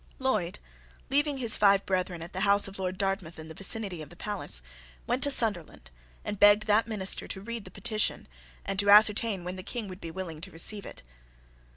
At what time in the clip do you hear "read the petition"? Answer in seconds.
7.39-8.27